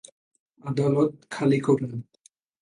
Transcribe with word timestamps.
আদালত 0.63 1.11
খালি 1.31 1.59
করুন! 1.59 1.93